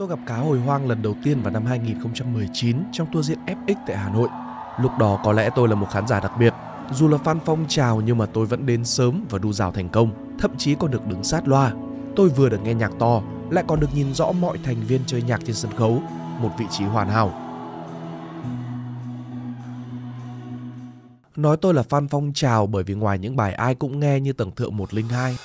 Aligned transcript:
Tôi 0.00 0.08
gặp 0.08 0.18
cá 0.26 0.36
hồi 0.36 0.58
hoang 0.58 0.88
lần 0.88 1.02
đầu 1.02 1.14
tiên 1.24 1.42
vào 1.42 1.52
năm 1.52 1.66
2019 1.66 2.76
trong 2.92 3.06
tour 3.12 3.28
diễn 3.28 3.38
FX 3.46 3.74
tại 3.86 3.96
Hà 3.96 4.08
Nội. 4.08 4.28
Lúc 4.80 4.92
đó 4.98 5.20
có 5.24 5.32
lẽ 5.32 5.50
tôi 5.54 5.68
là 5.68 5.74
một 5.74 5.86
khán 5.90 6.06
giả 6.06 6.20
đặc 6.20 6.32
biệt. 6.38 6.54
Dù 6.92 7.08
là 7.08 7.18
fan 7.24 7.38
phong 7.44 7.64
trào 7.68 8.00
nhưng 8.00 8.18
mà 8.18 8.26
tôi 8.26 8.46
vẫn 8.46 8.66
đến 8.66 8.84
sớm 8.84 9.26
và 9.30 9.38
đu 9.38 9.52
rào 9.52 9.72
thành 9.72 9.88
công, 9.88 10.36
thậm 10.38 10.50
chí 10.58 10.74
còn 10.74 10.90
được 10.90 11.06
đứng 11.06 11.24
sát 11.24 11.48
loa. 11.48 11.72
Tôi 12.16 12.28
vừa 12.28 12.48
được 12.48 12.62
nghe 12.62 12.74
nhạc 12.74 12.90
to, 12.98 13.22
lại 13.50 13.64
còn 13.68 13.80
được 13.80 13.94
nhìn 13.94 14.14
rõ 14.14 14.32
mọi 14.32 14.58
thành 14.64 14.76
viên 14.88 15.00
chơi 15.06 15.22
nhạc 15.22 15.40
trên 15.44 15.56
sân 15.56 15.72
khấu, 15.76 16.02
một 16.38 16.50
vị 16.58 16.64
trí 16.70 16.84
hoàn 16.84 17.08
hảo. 17.08 17.32
Nói 21.36 21.56
tôi 21.56 21.74
là 21.74 21.82
fan 21.88 22.06
phong 22.10 22.32
trào 22.34 22.66
bởi 22.66 22.84
vì 22.84 22.94
ngoài 22.94 23.18
những 23.18 23.36
bài 23.36 23.54
ai 23.54 23.74
cũng 23.74 24.00
nghe 24.00 24.20
như 24.20 24.32
Tầng 24.32 24.50
Thượng 24.50 24.76
102, 24.76 25.36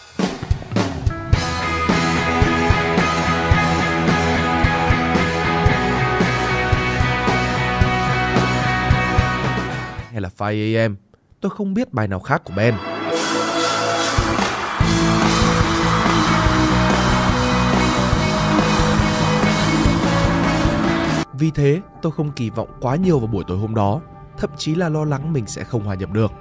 hay 10.16 10.22
là 10.22 10.30
5am, 10.38 10.96
tôi 11.42 11.50
không 11.50 11.74
biết 11.74 11.94
bài 11.94 12.08
nào 12.08 12.20
khác 12.20 12.42
của 12.44 12.54
Ben. 12.58 12.76
Vì 21.34 21.52
thế, 21.52 21.82
tôi 22.02 22.12
không 22.12 22.32
kỳ 22.32 22.50
vọng 22.50 22.70
quá 22.82 22.96
nhiều 22.96 23.20
vào 23.20 23.28
buổi 23.28 23.44
tối 23.48 23.58
hôm 23.58 23.76
đó, 23.76 24.02
thậm 24.38 24.50
chí 24.58 24.76
là 24.76 24.90
lo 24.90 25.06
lắng 25.06 25.34
mình 25.34 25.48
sẽ 25.48 25.64
không 25.64 25.84
hòa 25.86 25.96
nhập 25.96 26.12
được. 26.12 26.32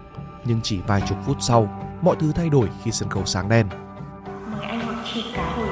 Nhưng 0.45 0.61
chỉ 0.63 0.81
vài 0.87 1.03
chục 1.09 1.19
phút 1.27 1.37
sau, 1.41 1.81
mọi 2.03 2.17
thứ 2.21 2.33
thay 2.33 2.49
đổi 2.49 2.69
khi 2.83 2.91
sân 2.91 3.09
khấu 3.09 3.25
sáng 3.25 3.49
đen. 3.49 3.69
Anh 4.61 4.81
hoặc 4.81 5.05
chị 5.15 5.25
cá 5.37 5.45
hồi 5.57 5.69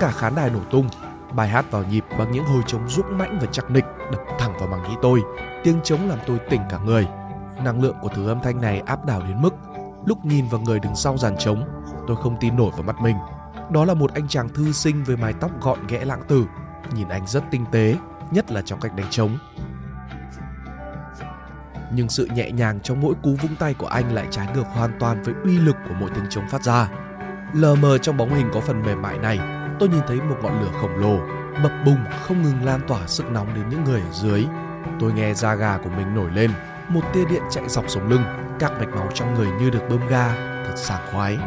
Cả 0.00 0.10
khán 0.10 0.34
đài 0.34 0.50
nổ 0.50 0.60
tung, 0.70 0.88
bài 1.32 1.48
hát 1.48 1.70
vào 1.70 1.84
nhịp 1.84 2.04
bằng 2.18 2.30
những 2.30 2.44
hồi 2.44 2.62
trống 2.66 2.88
dũng 2.88 3.18
mãnh 3.18 3.38
và 3.40 3.46
chắc 3.52 3.70
nịch 3.70 3.84
đập 4.12 4.20
thẳng 4.38 4.52
vào 4.58 4.68
màng 4.68 4.82
nhĩ 4.82 4.96
tôi. 5.02 5.22
Tiếng 5.64 5.80
trống 5.84 6.08
làm 6.08 6.18
tôi 6.26 6.38
tỉnh 6.50 6.60
cả 6.70 6.78
người. 6.78 7.06
Năng 7.64 7.82
lượng 7.82 7.96
của 8.02 8.08
thứ 8.08 8.28
âm 8.28 8.40
thanh 8.42 8.60
này 8.60 8.80
áp 8.80 9.06
đảo 9.06 9.22
đến 9.28 9.42
mức 9.42 9.54
lúc 10.06 10.24
nhìn 10.24 10.48
vào 10.48 10.60
người 10.60 10.80
đứng 10.80 10.96
sau 10.96 11.16
dàn 11.16 11.36
trống, 11.38 11.64
tôi 12.06 12.16
không 12.16 12.36
tin 12.40 12.56
nổi 12.56 12.70
vào 12.70 12.82
mắt 12.82 12.96
mình. 13.00 13.16
Đó 13.70 13.84
là 13.84 13.94
một 13.94 14.14
anh 14.14 14.28
chàng 14.28 14.48
thư 14.48 14.72
sinh 14.72 15.04
với 15.04 15.16
mái 15.16 15.32
tóc 15.32 15.50
gọn 15.60 15.86
ghẽ 15.86 16.04
lãng 16.04 16.22
tử. 16.28 16.46
Nhìn 16.94 17.08
anh 17.08 17.26
rất 17.26 17.44
tinh 17.50 17.64
tế, 17.72 17.96
nhất 18.30 18.50
là 18.50 18.62
trong 18.62 18.80
cách 18.80 18.96
đánh 18.96 19.06
trống. 19.10 19.38
Nhưng 21.92 22.08
sự 22.08 22.28
nhẹ 22.34 22.50
nhàng 22.50 22.80
trong 22.80 23.00
mỗi 23.00 23.14
cú 23.22 23.30
vung 23.42 23.56
tay 23.58 23.74
của 23.74 23.86
anh 23.86 24.14
lại 24.14 24.26
trái 24.30 24.48
ngược 24.54 24.66
hoàn 24.66 24.90
toàn 25.00 25.22
với 25.22 25.34
uy 25.44 25.58
lực 25.58 25.76
của 25.88 25.94
mỗi 26.00 26.10
tiếng 26.14 26.24
trống 26.30 26.44
phát 26.50 26.62
ra. 26.62 26.88
Lờ 27.52 27.74
mờ 27.74 27.98
trong 27.98 28.16
bóng 28.16 28.34
hình 28.34 28.50
có 28.54 28.60
phần 28.60 28.82
mềm 28.82 29.02
mại 29.02 29.18
này, 29.18 29.38
tôi 29.78 29.88
nhìn 29.88 30.02
thấy 30.08 30.20
một 30.20 30.36
ngọn 30.42 30.62
lửa 30.62 30.70
khổng 30.80 30.96
lồ, 30.96 31.16
bập 31.62 31.72
bùng 31.86 32.04
không 32.22 32.42
ngừng 32.42 32.64
lan 32.64 32.80
tỏa 32.88 33.06
sức 33.06 33.30
nóng 33.30 33.54
đến 33.54 33.64
những 33.70 33.84
người 33.84 34.00
ở 34.00 34.12
dưới. 34.12 34.44
Tôi 35.00 35.12
nghe 35.12 35.34
da 35.34 35.54
gà 35.54 35.78
của 35.84 35.90
mình 35.90 36.14
nổi 36.14 36.30
lên, 36.34 36.50
một 36.88 37.00
tia 37.14 37.24
điện 37.24 37.42
chạy 37.50 37.64
dọc 37.68 37.84
sống 37.88 38.08
lưng, 38.08 38.22
các 38.58 38.72
mạch 38.78 38.88
máu 38.96 39.08
trong 39.14 39.34
người 39.34 39.48
như 39.60 39.70
được 39.70 39.82
bơm 39.90 40.06
ga, 40.08 40.26
thật 40.66 40.74
sảng 40.76 41.06
khoái. 41.12 41.38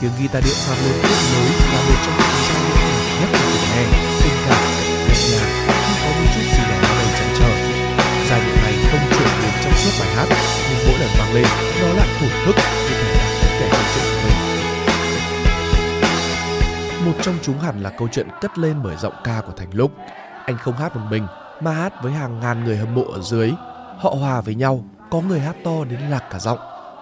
Tiếng 0.00 0.10
guitar 0.18 0.44
điện 0.44 0.54
vang 0.68 0.78
lên 0.84 0.94
tiếp 1.02 1.18
nối 1.32 1.50
là 1.72 1.80
một 1.88 1.98
trong 2.06 2.16
những 2.18 2.42
giai 2.48 2.62
điệu 2.66 2.86
nhất 3.20 3.28
của 3.32 3.38
tôi 3.52 3.66
nghe, 3.72 3.84
tình 4.22 4.38
cảm, 4.46 4.62
nhẹ 5.08 5.16
nhàng, 5.30 5.50
không 5.66 5.98
có 6.02 6.10
một 6.18 6.28
chút 6.34 6.46
gì 6.56 6.62
đó 6.70 6.78
đầy 6.98 7.10
chăn 7.18 7.28
trở. 7.38 7.50
Giai 8.28 8.40
điệu 8.44 8.56
này 8.64 8.74
không 8.90 9.04
chuyển 9.10 9.30
đến 9.42 9.52
trong 9.64 9.74
suốt 9.80 9.92
bài 10.00 10.10
hát, 10.16 10.28
nhưng 10.70 10.80
mỗi 10.86 10.98
lần 11.00 11.10
vang 11.18 11.34
lên, 11.34 11.46
nó 11.80 11.88
lại 11.98 12.08
thổn 12.20 12.30
thức 12.44 12.56
như 12.56 12.94
thể 13.02 13.09
Một 17.10 17.16
trong 17.22 17.34
chúng 17.42 17.58
hẳn 17.58 17.82
là 17.82 17.90
câu 17.90 18.08
chuyện 18.12 18.28
cất 18.40 18.58
lên 18.58 18.76
bởi 18.82 18.96
giọng 18.96 19.14
ca 19.24 19.40
của 19.46 19.52
Thành 19.56 19.68
Lúc. 19.72 19.92
Anh 20.44 20.58
không 20.58 20.76
hát 20.76 20.96
một 20.96 21.02
mình, 21.10 21.26
mà 21.60 21.72
hát 21.72 22.02
với 22.02 22.12
hàng 22.12 22.40
ngàn 22.40 22.64
người 22.64 22.76
hâm 22.76 22.94
mộ 22.94 23.04
ở 23.12 23.20
dưới. 23.20 23.52
Họ 23.98 24.10
hòa 24.10 24.40
với 24.40 24.54
nhau, 24.54 24.84
có 25.10 25.20
người 25.20 25.40
hát 25.40 25.56
to 25.64 25.84
đến 25.84 26.00
lạc 26.00 26.24
cả 26.30 26.38
giọng, 26.38 26.58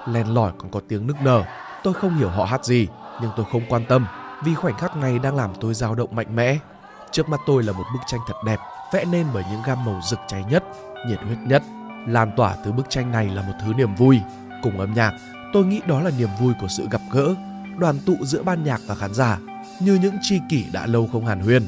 len 0.07 0.35
lỏi 0.35 0.53
còn 0.59 0.71
có 0.71 0.81
tiếng 0.89 1.07
nức 1.07 1.17
nở. 1.23 1.43
Tôi 1.83 1.95
không 1.95 2.17
hiểu 2.19 2.29
họ 2.29 2.45
hát 2.45 2.65
gì, 2.65 2.89
nhưng 3.23 3.31
tôi 3.37 3.47
không 3.53 3.63
quan 3.69 3.85
tâm 3.89 4.07
vì 4.45 4.55
khoảnh 4.55 4.79
khắc 4.79 4.97
này 4.97 5.19
đang 5.19 5.37
làm 5.37 5.51
tôi 5.61 5.75
dao 5.75 5.95
động 5.95 6.17
mạnh 6.17 6.37
mẽ. 6.37 6.59
Trước 7.11 7.29
mắt 7.29 7.41
tôi 7.47 7.63
là 7.63 7.73
một 7.73 7.85
bức 7.93 8.01
tranh 8.07 8.21
thật 8.29 8.37
đẹp, 8.47 8.59
vẽ 8.93 9.05
nên 9.05 9.27
bởi 9.35 9.45
những 9.51 9.63
gam 9.67 9.85
màu 9.85 10.01
rực 10.11 10.21
cháy 10.29 10.45
nhất, 10.51 10.65
nhiệt 11.09 11.19
huyết 11.21 11.39
nhất. 11.39 11.63
Lan 12.07 12.31
tỏa 12.37 12.55
từ 12.65 12.73
bức 12.73 12.91
tranh 12.91 13.13
này 13.13 13.29
là 13.29 13.43
một 13.43 13.55
thứ 13.63 13.73
niềm 13.75 13.95
vui. 13.95 14.21
Cùng 14.63 14.81
âm 14.81 14.95
nhạc, 14.95 15.13
tôi 15.53 15.65
nghĩ 15.65 15.81
đó 15.87 16.01
là 16.01 16.11
niềm 16.19 16.31
vui 16.41 16.55
của 16.61 16.69
sự 16.69 16.89
gặp 16.91 17.01
gỡ, 17.13 17.35
đoàn 17.79 17.99
tụ 18.07 18.15
giữa 18.21 18.43
ban 18.43 18.65
nhạc 18.65 18.81
và 18.87 18.95
khán 18.95 19.15
giả, 19.15 19.39
như 19.81 19.95
những 19.95 20.15
tri 20.23 20.41
kỷ 20.49 20.65
đã 20.73 20.87
lâu 20.87 21.09
không 21.13 21.27
hàn 21.27 21.41
huyên. 21.41 21.63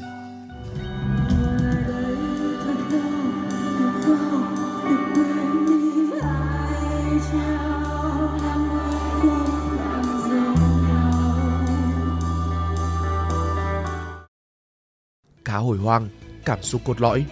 cá 15.44 15.56
hồi 15.56 15.78
hoang, 15.78 16.08
cảm 16.44 16.62
xúc 16.62 16.80
cốt 16.84 17.00
lõi. 17.00 17.24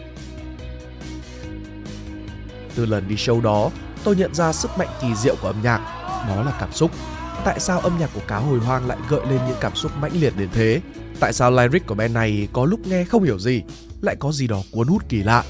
Từ 2.75 2.87
lần 2.87 3.09
đi 3.09 3.15
show 3.15 3.41
đó, 3.41 3.71
tôi 4.05 4.17
nhận 4.17 4.35
ra 4.35 4.53
sức 4.53 4.71
mạnh 4.79 4.89
kỳ 5.03 5.15
diệu 5.15 5.37
của 5.43 5.49
âm 5.49 5.63
nhạc, 5.63 5.79
đó 6.29 6.43
là 6.43 6.57
cảm 6.61 6.73
xúc. 6.73 6.91
Tại 7.45 7.61
sao 7.61 7.81
âm 7.81 7.99
nhạc 7.99 8.11
của 8.15 8.21
cá 8.29 8.39
hồi 8.39 8.59
hoang 8.59 8.87
lại 8.87 8.99
gợi 9.09 9.21
lên 9.31 9.41
những 9.49 9.57
cảm 9.61 9.75
xúc 9.75 9.93
mãnh 10.01 10.13
liệt 10.21 10.33
đến 10.37 10.49
thế? 10.53 10.81
Tại 11.21 11.33
sao 11.33 11.51
lyric 11.51 11.87
của 11.87 11.95
band 11.95 12.15
này 12.15 12.49
có 12.53 12.65
lúc 12.65 12.87
nghe 12.87 13.05
không 13.05 13.23
hiểu 13.23 13.39
gì, 13.39 13.63
lại 14.01 14.17
có 14.17 14.33
gì 14.33 14.47
đó 14.47 14.63
cuốn 14.73 14.89
hút 14.89 15.09
kỳ 15.09 15.23
lạ? 15.23 15.45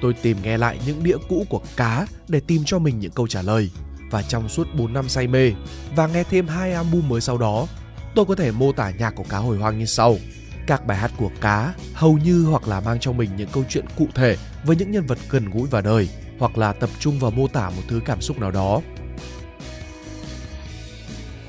Tôi 0.00 0.14
tìm 0.22 0.36
nghe 0.42 0.58
lại 0.58 0.78
những 0.86 1.04
đĩa 1.04 1.16
cũ 1.28 1.46
của 1.48 1.60
cá 1.76 2.06
để 2.28 2.40
tìm 2.40 2.62
cho 2.66 2.78
mình 2.78 2.98
những 2.98 3.12
câu 3.12 3.26
trả 3.26 3.42
lời. 3.42 3.70
Và 4.10 4.22
trong 4.22 4.48
suốt 4.48 4.68
4 4.74 4.92
năm 4.92 5.08
say 5.08 5.26
mê 5.26 5.52
và 5.96 6.06
nghe 6.06 6.24
thêm 6.24 6.48
hai 6.48 6.72
album 6.72 7.08
mới 7.08 7.20
sau 7.20 7.38
đó, 7.38 7.66
tôi 8.14 8.24
có 8.24 8.34
thể 8.34 8.50
mô 8.50 8.72
tả 8.72 8.90
nhạc 8.90 9.10
của 9.10 9.24
cá 9.28 9.38
hồi 9.38 9.58
hoang 9.58 9.78
như 9.78 9.86
sau. 9.86 10.16
Các 10.66 10.86
bài 10.86 10.98
hát 10.98 11.10
của 11.16 11.30
cá 11.40 11.74
hầu 11.94 12.18
như 12.18 12.44
hoặc 12.44 12.68
là 12.68 12.80
mang 12.80 13.00
trong 13.00 13.16
mình 13.16 13.30
những 13.36 13.48
câu 13.52 13.64
chuyện 13.68 13.84
cụ 13.98 14.06
thể 14.14 14.36
với 14.64 14.76
những 14.76 14.90
nhân 14.90 15.06
vật 15.06 15.18
gần 15.30 15.50
gũi 15.50 15.68
vào 15.68 15.82
đời, 15.82 16.08
hoặc 16.38 16.58
là 16.58 16.72
tập 16.72 16.90
trung 16.98 17.18
vào 17.18 17.30
mô 17.30 17.48
tả 17.48 17.70
một 17.70 17.82
thứ 17.88 18.00
cảm 18.04 18.20
xúc 18.20 18.38
nào 18.38 18.50
đó. 18.50 18.80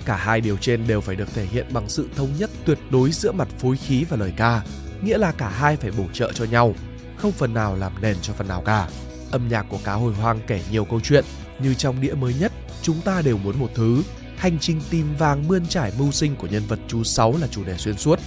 Cả 0.06 0.16
hai 0.16 0.42
điều 0.42 0.58
trên 0.58 0.88
đều 0.88 1.02
phải 1.02 1.16
được 1.16 1.34
thể 1.34 1.46
hiện 1.46 1.66
bằng 1.74 1.90
sự 1.90 2.10
thống 2.16 2.30
nhất 2.40 2.50
tuyệt 2.66 2.80
đối 2.90 3.12
giữa 3.12 3.32
mặt 3.32 3.48
phối 3.60 3.78
khí 3.78 4.06
và 4.10 4.18
lời 4.18 4.34
ca, 4.38 4.62
nghĩa 5.02 5.18
là 5.18 5.32
cả 5.32 5.50
hai 5.50 5.76
phải 5.76 5.92
bổ 5.92 6.06
trợ 6.14 6.32
cho 6.34 6.46
nhau, 6.46 6.76
không 7.18 7.32
phần 7.32 7.54
nào 7.54 7.76
làm 7.76 7.92
nền 8.02 8.16
cho 8.22 8.34
phần 8.34 8.48
nào 8.48 8.62
cả. 8.62 8.88
Âm 9.32 9.48
nhạc 9.48 9.66
của 9.70 9.80
cá 9.84 9.94
hồi 9.94 10.14
hoang 10.14 10.40
kể 10.48 10.62
nhiều 10.72 10.86
câu 10.86 11.00
chuyện, 11.00 11.26
như 11.60 11.74
trong 11.74 12.02
đĩa 12.02 12.14
mới 12.14 12.34
nhất, 12.40 12.52
chúng 12.82 13.02
ta 13.02 13.22
đều 13.22 13.38
muốn 13.38 13.60
một 13.60 13.70
thứ, 13.76 14.04
hành 14.38 14.60
trình 14.60 14.82
tìm 14.90 15.16
vàng 15.18 15.48
mươn 15.48 15.66
trải 15.68 15.92
mưu 16.00 16.12
sinh 16.12 16.36
của 16.36 16.48
nhân 16.48 16.64
vật 16.68 16.80
chú 16.88 17.04
Sáu 17.04 17.36
là 17.42 17.48
chủ 17.48 17.64
đề 17.64 17.78
xuyên 17.78 17.98
suốt. 17.98 18.20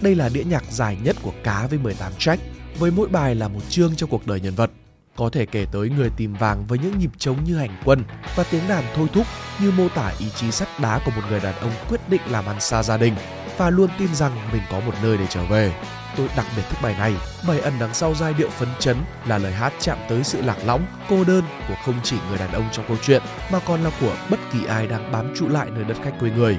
Đây 0.00 0.14
là 0.14 0.28
đĩa 0.28 0.44
nhạc 0.44 0.64
dài 0.70 0.96
nhất 1.02 1.16
của 1.22 1.32
cá 1.44 1.66
với 1.66 1.78
18 1.78 2.12
track, 2.18 2.42
với 2.78 2.90
mỗi 2.90 3.08
bài 3.08 3.34
là 3.34 3.48
một 3.48 3.60
chương 3.68 3.96
trong 3.96 4.10
cuộc 4.10 4.26
đời 4.26 4.40
nhân 4.40 4.54
vật. 4.54 4.70
Có 5.16 5.30
thể 5.32 5.46
kể 5.46 5.66
tới 5.72 5.88
người 5.88 6.10
tìm 6.16 6.34
vàng 6.34 6.66
với 6.66 6.78
những 6.78 6.98
nhịp 6.98 7.10
trống 7.18 7.44
như 7.44 7.56
hành 7.56 7.76
quân 7.84 8.04
và 8.36 8.44
tiếng 8.50 8.68
đàn 8.68 8.84
thôi 8.96 9.08
thúc 9.12 9.26
như 9.60 9.70
mô 9.70 9.88
tả 9.88 10.12
ý 10.18 10.26
chí 10.30 10.50
sắt 10.50 10.68
đá 10.80 11.00
của 11.04 11.10
một 11.16 11.22
người 11.30 11.40
đàn 11.40 11.54
ông 11.54 11.70
quyết 11.88 12.00
định 12.08 12.20
làm 12.30 12.46
ăn 12.46 12.60
xa 12.60 12.82
gia 12.82 12.96
đình 12.96 13.14
và 13.58 13.70
luôn 13.70 13.90
tin 13.98 14.14
rằng 14.14 14.32
mình 14.52 14.62
có 14.70 14.80
một 14.80 14.92
nơi 15.02 15.16
để 15.16 15.26
trở 15.30 15.44
về. 15.44 15.74
Tôi 16.16 16.28
đặc 16.36 16.46
biệt 16.56 16.62
thích 16.70 16.78
bài 16.82 16.94
này 16.98 17.14
bởi 17.46 17.60
ẩn 17.60 17.72
đằng 17.80 17.94
sau 17.94 18.14
giai 18.14 18.34
điệu 18.34 18.48
phấn 18.48 18.68
chấn 18.78 18.96
là 19.26 19.38
lời 19.38 19.52
hát 19.52 19.72
chạm 19.80 19.98
tới 20.08 20.24
sự 20.24 20.42
lạc 20.42 20.58
lõng, 20.66 20.82
cô 21.08 21.24
đơn 21.24 21.42
của 21.68 21.74
không 21.84 21.94
chỉ 22.02 22.16
người 22.28 22.38
đàn 22.38 22.52
ông 22.52 22.64
trong 22.72 22.84
câu 22.88 22.96
chuyện 23.02 23.22
mà 23.52 23.58
còn 23.66 23.82
là 23.84 23.90
của 24.00 24.16
bất 24.30 24.38
kỳ 24.52 24.64
ai 24.64 24.86
đang 24.86 25.12
bám 25.12 25.34
trụ 25.36 25.48
lại 25.48 25.66
nơi 25.70 25.84
đất 25.84 25.96
khách 26.04 26.20
quê 26.20 26.30
người. 26.30 26.58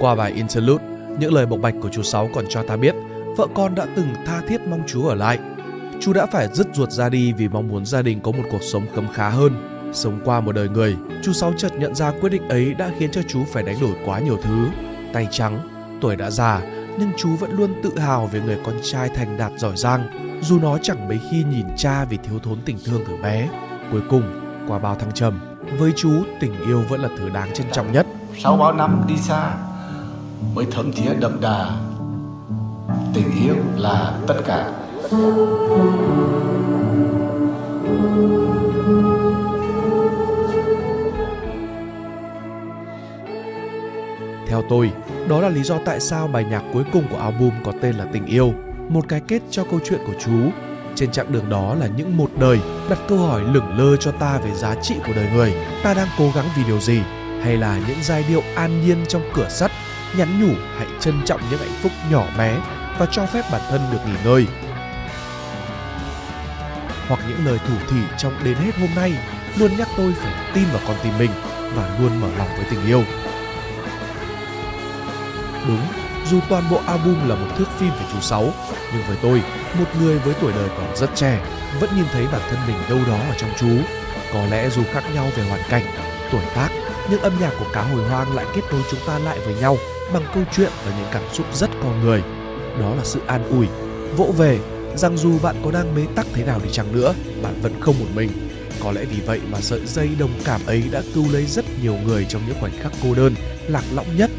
Qua 0.00 0.14
bài 0.14 0.32
Interlude, 0.32 0.84
những 1.18 1.34
lời 1.34 1.46
bộc 1.46 1.60
bạch 1.60 1.74
của 1.82 1.88
chú 1.92 2.02
Sáu 2.02 2.30
còn 2.34 2.44
cho 2.48 2.62
ta 2.62 2.76
biết 2.76 2.94
vợ 3.36 3.46
con 3.54 3.74
đã 3.74 3.86
từng 3.96 4.14
tha 4.26 4.40
thiết 4.48 4.60
mong 4.60 4.82
chú 4.86 5.06
ở 5.06 5.14
lại. 5.14 5.38
Chú 6.00 6.12
đã 6.12 6.26
phải 6.26 6.48
dứt 6.52 6.66
ruột 6.74 6.90
ra 6.90 7.08
đi 7.08 7.32
vì 7.32 7.48
mong 7.48 7.68
muốn 7.68 7.86
gia 7.86 8.02
đình 8.02 8.20
có 8.20 8.32
một 8.32 8.44
cuộc 8.50 8.62
sống 8.62 8.86
khấm 8.94 9.08
khá 9.12 9.28
hơn. 9.30 9.52
Sống 9.92 10.20
qua 10.24 10.40
một 10.40 10.52
đời 10.52 10.68
người, 10.68 10.96
chú 11.22 11.32
Sáu 11.32 11.52
chợt 11.56 11.72
nhận 11.78 11.94
ra 11.94 12.12
quyết 12.20 12.28
định 12.30 12.48
ấy 12.48 12.74
đã 12.74 12.90
khiến 12.98 13.10
cho 13.10 13.22
chú 13.28 13.44
phải 13.52 13.62
đánh 13.62 13.76
đổi 13.80 13.94
quá 14.04 14.18
nhiều 14.18 14.38
thứ. 14.42 14.66
Tay 15.12 15.28
trắng, 15.30 15.68
tuổi 16.00 16.16
đã 16.16 16.30
già, 16.30 16.60
nhưng 16.98 17.10
chú 17.16 17.36
vẫn 17.36 17.52
luôn 17.52 17.74
tự 17.82 17.98
hào 17.98 18.26
về 18.26 18.40
người 18.40 18.58
con 18.64 18.74
trai 18.82 19.08
thành 19.08 19.36
đạt 19.38 19.52
giỏi 19.56 19.76
giang, 19.76 20.08
dù 20.42 20.58
nó 20.58 20.78
chẳng 20.78 21.08
mấy 21.08 21.20
khi 21.30 21.44
nhìn 21.44 21.66
cha 21.76 22.04
vì 22.04 22.16
thiếu 22.16 22.38
thốn 22.38 22.58
tình 22.64 22.78
thương 22.84 23.04
từ 23.08 23.16
bé. 23.22 23.48
Cuối 23.92 24.02
cùng, 24.10 24.22
qua 24.68 24.78
bao 24.78 24.94
thăng 24.94 25.12
trầm, 25.12 25.40
với 25.78 25.92
chú 25.96 26.10
tình 26.40 26.60
yêu 26.66 26.82
vẫn 26.88 27.00
là 27.00 27.08
thứ 27.18 27.28
đáng 27.28 27.48
trân 27.54 27.66
trọng 27.72 27.92
nhất. 27.92 28.06
Sau 28.42 28.56
bao 28.56 28.72
năm 28.72 29.04
đi 29.08 29.16
xa, 29.16 29.54
mới 30.54 30.66
thấm 30.70 30.92
thía 30.92 31.14
đậm 31.20 31.40
đà 31.40 31.70
tình 33.14 33.44
yêu 33.44 33.56
là 33.76 34.18
tất 34.26 34.34
cả. 34.46 34.72
Theo 44.48 44.62
tôi, 44.68 44.90
đó 45.28 45.40
là 45.40 45.48
lý 45.48 45.62
do 45.62 45.78
tại 45.84 46.00
sao 46.00 46.26
bài 46.26 46.44
nhạc 46.50 46.62
cuối 46.72 46.84
cùng 46.92 47.04
của 47.10 47.18
album 47.18 47.50
có 47.64 47.72
tên 47.80 47.94
là 47.94 48.04
Tình 48.12 48.26
yêu, 48.26 48.52
một 48.88 49.04
cái 49.08 49.20
kết 49.28 49.42
cho 49.50 49.64
câu 49.64 49.80
chuyện 49.84 50.00
của 50.06 50.14
chú. 50.24 50.32
Trên 50.94 51.10
chặng 51.10 51.32
đường 51.32 51.50
đó 51.50 51.74
là 51.74 51.86
những 51.96 52.16
một 52.16 52.30
đời 52.38 52.60
đặt 52.90 52.98
câu 53.08 53.18
hỏi 53.18 53.42
lửng 53.52 53.78
lơ 53.78 53.96
cho 53.96 54.10
ta 54.10 54.38
về 54.38 54.54
giá 54.54 54.74
trị 54.82 54.94
của 55.06 55.12
đời 55.16 55.26
người, 55.34 55.54
ta 55.82 55.94
đang 55.94 56.08
cố 56.18 56.30
gắng 56.34 56.46
vì 56.56 56.64
điều 56.64 56.80
gì, 56.80 57.00
hay 57.42 57.56
là 57.56 57.80
những 57.88 57.98
giai 58.02 58.24
điệu 58.28 58.42
an 58.56 58.86
nhiên 58.86 59.04
trong 59.08 59.22
cửa 59.34 59.48
sắt 59.48 59.70
nhắn 60.18 60.40
nhủ 60.40 60.54
hãy 60.78 60.86
trân 61.00 61.14
trọng 61.24 61.40
những 61.50 61.60
hạnh 61.60 61.78
phúc 61.82 61.92
nhỏ 62.10 62.26
bé? 62.38 62.60
Và 62.98 63.06
cho 63.06 63.26
phép 63.26 63.44
bản 63.52 63.60
thân 63.70 63.80
được 63.92 63.98
nghỉ 64.06 64.16
ngơi. 64.24 64.46
Hoặc 67.08 67.20
những 67.28 67.46
lời 67.46 67.58
thủ 67.68 67.74
thỉ 67.90 68.00
trong 68.18 68.44
đến 68.44 68.56
hết 68.56 68.78
hôm 68.80 68.90
nay 68.96 69.12
luôn 69.56 69.76
nhắc 69.76 69.88
tôi 69.96 70.14
phải 70.16 70.32
tin 70.54 70.64
vào 70.72 70.82
con 70.86 70.96
tim 71.02 71.18
mình 71.18 71.30
và 71.74 71.98
luôn 72.00 72.20
mở 72.20 72.28
lòng 72.38 72.48
với 72.56 72.66
tình 72.70 72.86
yêu. 72.86 73.02
Đúng, 75.68 75.86
dù 76.30 76.40
toàn 76.48 76.70
bộ 76.70 76.80
album 76.86 77.28
là 77.28 77.34
một 77.34 77.46
thước 77.58 77.68
phim 77.78 77.90
về 77.90 78.06
chú 78.12 78.20
Sáu, 78.20 78.52
nhưng 78.92 79.02
với 79.06 79.16
tôi, 79.22 79.42
một 79.78 79.86
người 80.00 80.18
với 80.18 80.34
tuổi 80.40 80.52
đời 80.52 80.68
còn 80.78 80.96
rất 80.96 81.10
trẻ, 81.14 81.40
vẫn 81.80 81.90
nhìn 81.96 82.04
thấy 82.12 82.26
bản 82.32 82.40
thân 82.50 82.58
mình 82.66 82.76
đâu 82.88 82.98
đó 83.08 83.18
ở 83.28 83.34
trong 83.38 83.50
chú. 83.56 83.68
Có 84.32 84.46
lẽ 84.50 84.70
dù 84.70 84.82
khác 84.92 85.04
nhau 85.14 85.26
về 85.36 85.48
hoàn 85.48 85.60
cảnh, 85.68 85.84
tuổi 86.32 86.42
tác, 86.54 86.68
nhưng 87.10 87.20
âm 87.20 87.32
nhạc 87.40 87.50
của 87.58 87.66
cá 87.72 87.82
hồi 87.82 88.08
hoang 88.08 88.36
lại 88.36 88.46
kết 88.54 88.62
nối 88.70 88.82
chúng 88.90 89.00
ta 89.06 89.18
lại 89.18 89.38
với 89.38 89.54
nhau 89.54 89.76
bằng 90.12 90.22
câu 90.34 90.42
chuyện 90.56 90.70
và 90.86 90.92
những 90.98 91.08
cảm 91.12 91.22
xúc 91.32 91.46
rất 91.54 91.70
con 91.82 92.00
người. 92.00 92.22
Đó 92.80 92.94
là 92.94 93.04
sự 93.04 93.20
an 93.26 93.48
ủi, 93.48 93.66
vỗ 94.16 94.34
về 94.38 94.58
rằng 94.96 95.16
dù 95.16 95.38
bạn 95.38 95.56
có 95.64 95.70
đang 95.70 95.94
bế 95.94 96.02
tắc 96.14 96.26
thế 96.32 96.44
nào 96.44 96.60
đi 96.64 96.70
chăng 96.72 96.92
nữa, 96.92 97.14
bạn 97.42 97.54
vẫn 97.62 97.80
không 97.80 97.98
một 97.98 98.06
mình. 98.14 98.30
Có 98.80 98.92
lẽ 98.92 99.04
vì 99.04 99.20
vậy 99.20 99.40
mà 99.50 99.60
sợi 99.60 99.86
dây 99.86 100.08
đồng 100.18 100.30
cảm 100.44 100.60
ấy 100.66 100.82
đã 100.90 101.02
cứu 101.14 101.32
lấy 101.32 101.46
rất 101.46 101.64
nhiều 101.82 101.96
người 102.06 102.26
trong 102.28 102.42
những 102.46 102.56
khoảnh 102.60 102.72
khắc 102.80 102.92
cô 103.02 103.14
đơn, 103.14 103.34
lạc 103.68 103.84
lõng 103.94 104.16
nhất. 104.16 104.30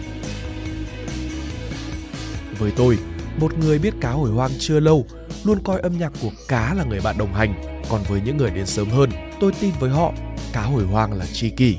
Với 2.59 2.71
tôi, 2.75 2.97
một 3.39 3.57
người 3.57 3.79
biết 3.79 3.93
cá 4.01 4.11
hồi 4.11 4.31
hoang 4.31 4.51
chưa 4.59 4.79
lâu, 4.79 5.05
luôn 5.43 5.59
coi 5.63 5.79
âm 5.79 5.97
nhạc 5.97 6.11
của 6.21 6.31
cá 6.47 6.73
là 6.73 6.83
người 6.83 7.01
bạn 7.01 7.17
đồng 7.17 7.33
hành. 7.33 7.81
Còn 7.89 8.01
với 8.09 8.21
những 8.25 8.37
người 8.37 8.49
đến 8.49 8.65
sớm 8.65 8.89
hơn, 8.89 9.09
tôi 9.39 9.51
tin 9.61 9.71
với 9.79 9.89
họ, 9.89 10.13
cá 10.53 10.61
hồi 10.61 10.83
hoang 10.83 11.13
là 11.13 11.25
tri 11.33 11.49
kỷ. 11.49 11.77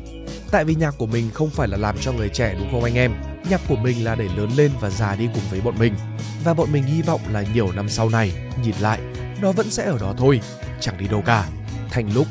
Tại 0.51 0.65
vì 0.65 0.75
nhạc 0.75 0.95
của 0.99 1.07
mình 1.07 1.31
không 1.35 1.51
phải 1.51 1.69
là 1.69 1.77
làm 1.77 1.97
cho 2.01 2.13
người 2.13 2.29
trẻ 2.29 2.55
đúng 2.59 2.69
không 2.73 2.85
anh 2.85 2.95
em? 2.95 3.13
Nhạc 3.51 3.61
của 3.69 3.77
mình 3.77 4.05
là 4.05 4.15
để 4.15 4.29
lớn 4.37 4.51
lên 4.57 4.71
và 4.81 4.91
già 4.91 5.15
đi 5.15 5.29
cùng 5.35 5.43
với 5.51 5.61
bọn 5.61 5.75
mình. 5.79 5.95
Và 6.47 6.55
bọn 6.55 6.73
mình 6.73 6.83
hy 6.83 7.03
vọng 7.03 7.21
là 7.33 7.45
nhiều 7.55 7.73
năm 7.73 7.89
sau 7.89 8.09
này, 8.09 8.33
nhìn 8.63 8.75
lại, 8.81 9.01
nó 9.43 9.53
vẫn 9.53 9.71
sẽ 9.71 9.85
ở 9.85 9.99
đó 9.99 10.15
thôi, 10.19 10.41
chẳng 10.81 10.99
đi 10.99 11.09
đâu 11.09 11.23
cả. 11.27 11.49
Thành 11.91 12.15
lúc 12.15 12.27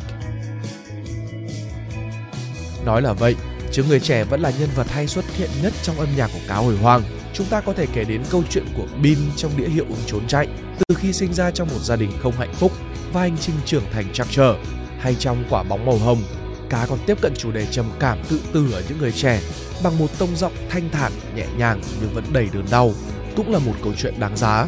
Nói 2.85 3.01
là 3.01 3.13
vậy, 3.13 3.35
chứ 3.71 3.83
người 3.83 4.00
trẻ 4.00 4.23
vẫn 4.23 4.41
là 4.41 4.51
nhân 4.59 4.69
vật 4.75 4.88
hay 4.89 5.07
xuất 5.07 5.25
hiện 5.38 5.50
nhất 5.62 5.73
trong 5.83 6.00
âm 6.00 6.07
nhạc 6.17 6.27
của 6.33 6.39
cá 6.47 6.56
hồi 6.56 6.77
hoang. 6.77 7.01
Chúng 7.33 7.47
ta 7.47 7.62
có 7.62 7.73
thể 7.73 7.85
kể 7.94 8.03
đến 8.03 8.23
câu 8.29 8.44
chuyện 8.50 8.65
của 8.77 8.88
Bin 9.01 9.17
trong 9.35 9.51
đĩa 9.57 9.67
hiệu 9.67 9.85
ứng 9.89 10.03
trốn 10.06 10.27
chạy, 10.27 10.47
từ 10.88 10.95
khi 10.95 11.13
sinh 11.13 11.33
ra 11.33 11.51
trong 11.51 11.67
một 11.67 11.79
gia 11.81 11.95
đình 11.95 12.12
không 12.21 12.33
hạnh 12.33 12.53
phúc 12.53 12.71
và 13.13 13.21
hành 13.21 13.38
trình 13.38 13.56
trưởng 13.65 13.83
thành 13.91 14.13
trắc 14.13 14.27
trở, 14.31 14.56
hay 15.00 15.15
trong 15.19 15.44
quả 15.50 15.63
bóng 15.63 15.85
màu 15.85 15.97
hồng 15.97 16.23
cá 16.69 16.85
còn 16.85 17.00
tiếp 17.06 17.21
cận 17.21 17.33
chủ 17.38 17.51
đề 17.51 17.65
trầm 17.65 17.85
cảm 18.00 18.17
tự 18.29 18.39
tử 18.53 18.71
ở 18.73 18.83
những 18.89 18.97
người 18.97 19.12
trẻ 19.12 19.41
bằng 19.83 20.00
một 20.00 20.07
tông 20.19 20.35
giọng 20.35 20.53
thanh 20.69 20.89
thản, 20.89 21.12
nhẹ 21.35 21.45
nhàng 21.57 21.81
nhưng 22.01 22.13
vẫn 22.13 22.23
đầy 22.33 22.50
đớn 22.53 22.65
đau, 22.71 22.91
cũng 23.36 23.52
là 23.52 23.60
một 23.60 23.74
câu 23.84 23.94
chuyện 23.98 24.14
đáng 24.20 24.38
giá. 24.38 24.68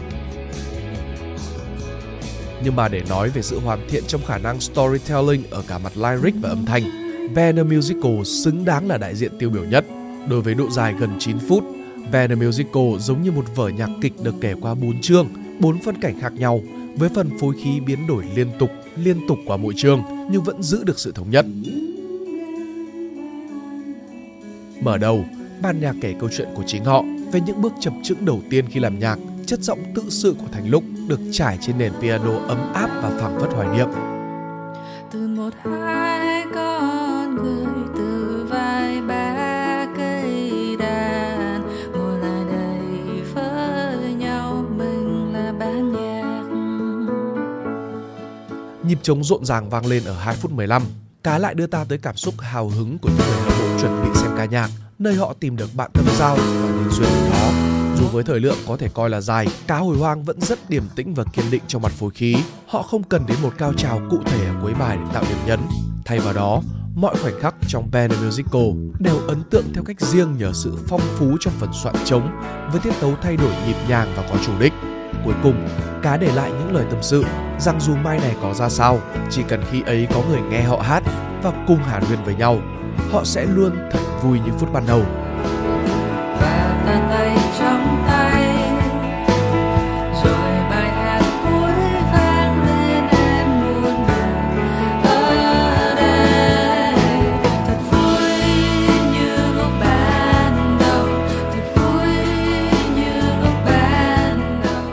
Nhưng 2.64 2.76
mà 2.76 2.88
để 2.88 3.02
nói 3.10 3.30
về 3.30 3.42
sự 3.42 3.60
hoàn 3.60 3.80
thiện 3.90 4.04
trong 4.08 4.22
khả 4.26 4.38
năng 4.38 4.60
storytelling 4.60 5.44
ở 5.50 5.64
cả 5.68 5.78
mặt 5.78 5.98
lyric 5.98 6.36
và 6.42 6.50
âm 6.50 6.66
thanh, 6.66 6.84
Banner 7.36 7.66
Musical 7.66 8.24
xứng 8.24 8.66
đáng 8.66 8.88
là 8.88 8.98
đại 8.98 9.16
diện 9.16 9.32
tiêu 9.40 9.50
biểu 9.50 9.64
nhất. 9.64 9.86
Đối 10.30 10.42
với 10.42 10.54
độ 10.54 10.70
dài 10.70 10.94
gần 11.00 11.10
9 11.20 11.40
phút, 11.40 11.64
Banner 12.12 12.38
Musical 12.38 12.98
giống 13.00 13.22
như 13.22 13.32
một 13.32 13.46
vở 13.56 13.70
nhạc 13.70 13.90
kịch 14.02 14.14
được 14.24 14.36
kể 14.42 14.54
qua 14.62 14.74
4 14.74 15.02
chương, 15.02 15.28
4 15.60 15.80
phân 15.80 16.02
cảnh 16.02 16.20
khác 16.22 16.34
nhau, 16.34 16.62
với 16.96 17.10
phần 17.16 17.30
phối 17.40 17.56
khí 17.64 17.80
biến 17.80 18.08
đổi 18.08 18.24
liên 18.36 18.48
tục, 18.60 18.70
liên 18.96 19.28
tục 19.28 19.38
qua 19.46 19.58
mỗi 19.58 19.74
chương 19.78 20.02
nhưng 20.32 20.44
vẫn 20.44 20.64
giữ 20.64 20.84
được 20.84 21.00
sự 21.00 21.12
thống 21.12 21.30
nhất. 21.32 21.46
Mở 24.82 24.98
đầu, 24.98 25.26
ban 25.62 25.80
nhạc 25.80 25.96
kể 26.02 26.16
câu 26.20 26.30
chuyện 26.38 26.48
của 26.56 26.64
chính 26.68 26.86
họ 26.86 27.04
về 27.32 27.42
những 27.46 27.62
bước 27.62 27.74
chập 27.80 27.94
chững 28.04 28.26
đầu 28.26 28.42
tiên 28.50 28.66
khi 28.70 28.80
làm 28.80 29.00
nhạc, 29.00 29.20
chất 29.46 29.60
giọng 29.60 29.80
tự 29.96 30.04
sự 30.10 30.36
của 30.40 30.48
Thành 30.52 30.70
Lúc 30.70 30.84
được 31.08 31.20
trải 31.32 31.58
trên 31.62 31.78
nền 31.78 31.94
piano 32.02 32.32
ấm 32.48 32.74
áp 32.74 32.90
và 33.02 33.10
phảng 33.20 33.40
phất 33.40 33.54
hoài 33.54 33.78
niệm. 33.78 33.88
Từ 35.12 35.28
một 35.28 35.50
hai 35.64 36.46
con 36.56 37.36
người 37.36 37.84
từ 37.98 38.46
vai 38.50 39.02
ba 39.02 39.88
cây 39.98 40.76
đàn 40.80 41.62
ngồi 41.94 42.20
lại 42.20 42.44
đây 42.52 43.22
với 43.34 44.14
nhau 44.14 44.66
mình 44.78 45.34
là 45.34 45.54
ban 45.60 45.92
nhạc. 45.94 46.44
Nhịp 48.84 49.00
trống 49.02 49.24
rộn 49.24 49.46
ràng 49.46 49.70
vang 49.70 49.86
lên 49.86 50.04
ở 50.06 50.14
2 50.14 50.36
phút 50.36 50.52
15 50.52 50.84
cá 51.24 51.38
lại 51.38 51.54
đưa 51.54 51.68
ta 51.68 51.86
tới 51.90 51.98
cảm 51.98 52.16
xúc 52.16 52.34
hào 52.40 52.70
hứng 52.70 52.98
của 52.98 53.10
những 53.10 53.28
người 53.28 53.40
hâm 53.42 53.60
mộ 53.60 53.80
chuẩn 53.82 54.04
bị 54.04 54.10
xem 54.16 54.32
ca 54.38 54.46
nhạc, 54.46 54.70
nơi 55.00 55.16
họ 55.16 55.34
tìm 55.40 55.56
được 55.56 55.70
bạn 55.76 55.92
tâm 55.94 56.06
giao 56.18 56.36
và 56.36 56.72
nên 56.72 56.90
duyên 56.90 57.10
của 57.10 57.30
nó. 57.32 57.52
Dù 58.00 58.08
với 58.08 58.24
thời 58.24 58.40
lượng 58.40 58.58
có 58.68 58.78
thể 58.78 58.90
coi 58.94 59.10
là 59.10 59.22
dài, 59.22 59.48
cá 59.68 59.78
hồi 59.78 59.98
hoang 59.98 60.24
vẫn 60.24 60.42
rất 60.42 60.70
điềm 60.70 60.84
tĩnh 60.96 61.14
và 61.14 61.24
kiên 61.34 61.46
định 61.52 61.64
trong 61.68 61.82
mặt 61.82 61.92
phối 61.92 62.12
khí. 62.12 62.36
Họ 62.68 62.82
không 62.82 63.04
cần 63.04 63.26
đến 63.28 63.38
một 63.44 63.54
cao 63.58 63.74
trào 63.74 64.02
cụ 64.10 64.18
thể 64.26 64.48
ở 64.48 64.54
cuối 64.62 64.74
bài 64.74 64.98
để 64.98 65.12
tạo 65.14 65.24
điểm 65.30 65.38
nhấn. 65.46 65.60
Thay 66.06 66.20
vào 66.20 66.34
đó, 66.34 66.62
mọi 66.96 67.16
khoảnh 67.16 67.40
khắc 67.40 67.56
trong 67.68 67.90
band 67.92 68.14
musical 68.26 68.72
đều 69.00 69.18
ấn 69.28 69.44
tượng 69.52 69.66
theo 69.74 69.84
cách 69.84 70.02
riêng 70.02 70.38
nhờ 70.38 70.52
sự 70.54 70.78
phong 70.88 71.02
phú 71.02 71.38
trong 71.40 71.54
phần 71.60 71.70
soạn 71.74 71.96
trống 72.06 72.42
với 72.72 72.82
tiết 72.82 72.94
tấu 73.02 73.14
thay 73.22 73.38
đổi 73.38 73.52
nhịp 73.68 73.76
nhàng 73.88 74.14
và 74.16 74.24
có 74.30 74.36
chủ 74.46 74.52
đích. 74.60 74.74
Cuối 75.26 75.34
cùng, 75.44 75.68
cá 76.04 76.18
để 76.18 76.36
lại 76.36 76.52
những 76.52 76.76
lời 76.76 76.86
tâm 76.90 77.00
sự 77.02 77.24
rằng 77.60 77.80
dù 77.82 77.96
mai 77.96 78.20
này 78.20 78.36
có 78.42 78.54
ra 78.54 78.70
sao, 78.70 79.00
chỉ 79.30 79.44
cần 79.48 79.64
khi 79.72 79.82
ấy 79.82 80.08
có 80.14 80.22
người 80.30 80.42
nghe 80.42 80.64
họ 80.64 80.78
hát 80.78 81.04
và 81.44 81.66
cùng 81.68 81.78
hàn 81.78 82.04
huyên 82.04 82.24
với 82.24 82.36
nhau, 82.36 82.62
họ 83.12 83.24
sẽ 83.24 83.46
luôn 83.46 83.72
thật 83.92 84.00
vui 84.24 84.40
như 84.40 84.52
phút 84.60 84.74
ban 84.74 84.86
đầu. 84.88 85.02
Và 86.42 86.84
ta 86.86 87.08
tay 87.10 87.38
trong 87.60 88.04
tay 88.08 88.44
rồi 90.24 90.70
bài 90.70 90.90
hát 90.90 91.22
cuối 91.44 91.72
vang 92.12 92.66
lên 92.66 93.04
em 93.12 93.48
được 93.62 93.98
ở 95.04 95.96
đây. 95.96 97.22
Thật 97.68 97.80
vui 97.92 98.30
như 99.14 99.30
lúc 99.58 99.72
ban 99.82 100.78
đầu 100.80 101.08
thật 101.52 101.66
vui 101.76 102.10
như 102.96 103.14
lúc 103.44 103.56
ban 103.66 104.62
đầu. 104.64 104.84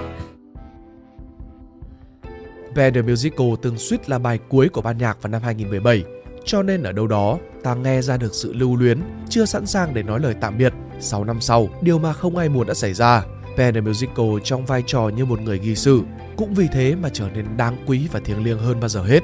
Bad 2.76 2.94
The 2.94 3.02
Musical 3.02 3.46
từng 3.62 3.78
suýt 3.78 4.10
là 4.10 4.18
bài 4.18 4.38
cuối 4.48 4.68
của 4.68 4.82
ban 4.82 4.98
nhạc 4.98 5.22
vào 5.22 5.30
năm 5.30 5.42
2017, 5.42 6.04
cho 6.44 6.62
nên 6.62 6.82
ở 6.82 6.92
đâu 6.92 7.06
đó 7.06 7.38
ta 7.62 7.74
nghe 7.74 8.02
ra 8.02 8.16
được 8.16 8.34
sự 8.34 8.52
lưu 8.52 8.76
luyến, 8.76 9.00
chưa 9.28 9.44
sẵn 9.44 9.66
sàng 9.66 9.94
để 9.94 10.02
nói 10.02 10.20
lời 10.20 10.34
tạm 10.40 10.58
biệt. 10.58 10.72
6 11.00 11.24
năm 11.24 11.40
sau, 11.40 11.68
điều 11.82 11.98
mà 11.98 12.12
không 12.12 12.36
ai 12.36 12.48
muốn 12.48 12.66
đã 12.66 12.74
xảy 12.74 12.94
ra. 12.94 13.24
Bad 13.58 13.76
Musical 13.76 14.26
trong 14.44 14.66
vai 14.66 14.82
trò 14.86 15.08
như 15.08 15.24
một 15.24 15.40
người 15.40 15.58
ghi 15.58 15.74
sự, 15.74 16.02
cũng 16.36 16.54
vì 16.54 16.68
thế 16.72 16.94
mà 16.94 17.08
trở 17.12 17.28
nên 17.34 17.56
đáng 17.56 17.76
quý 17.86 18.08
và 18.12 18.20
thiêng 18.20 18.44
liêng 18.44 18.58
hơn 18.58 18.80
bao 18.80 18.88
giờ 18.88 19.02
hết. 19.02 19.20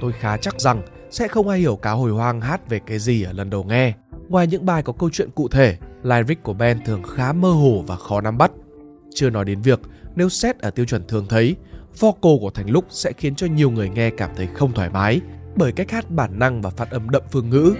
Tôi 0.00 0.12
khá 0.12 0.36
chắc 0.36 0.60
rằng 0.60 0.82
sẽ 1.10 1.28
không 1.28 1.48
ai 1.48 1.58
hiểu 1.58 1.76
cá 1.76 1.90
hồi 1.90 2.10
hoang 2.10 2.40
hát 2.40 2.68
về 2.68 2.80
cái 2.86 2.98
gì 2.98 3.22
ở 3.22 3.32
lần 3.32 3.50
đầu 3.50 3.64
nghe. 3.64 3.94
Ngoài 4.28 4.46
những 4.46 4.66
bài 4.66 4.82
có 4.82 4.92
câu 4.92 5.10
chuyện 5.12 5.30
cụ 5.34 5.48
thể, 5.48 5.76
lyric 6.02 6.42
của 6.42 6.52
Ben 6.52 6.84
thường 6.84 7.02
khá 7.02 7.32
mơ 7.32 7.50
hồ 7.50 7.84
và 7.86 7.96
khó 7.96 8.20
nắm 8.20 8.38
bắt. 8.38 8.50
Chưa 9.16 9.30
nói 9.30 9.44
đến 9.44 9.60
việc 9.60 9.80
nếu 10.16 10.28
xét 10.28 10.58
ở 10.58 10.70
tiêu 10.70 10.86
chuẩn 10.86 11.06
thường 11.06 11.26
thấy, 11.28 11.56
vocal 11.98 12.32
của 12.40 12.50
Thành 12.50 12.70
Lúc 12.70 12.84
sẽ 12.90 13.12
khiến 13.12 13.34
cho 13.34 13.46
nhiều 13.46 13.70
người 13.70 13.88
nghe 13.88 14.10
cảm 14.10 14.30
thấy 14.36 14.48
không 14.54 14.72
thoải 14.72 14.90
mái 14.90 15.20
bởi 15.56 15.72
cách 15.72 15.90
hát 15.90 16.10
bản 16.10 16.38
năng 16.38 16.62
và 16.62 16.70
phát 16.70 16.90
âm 16.90 17.10
đậm 17.10 17.22
phương 17.30 17.50
ngữ. 17.50 17.74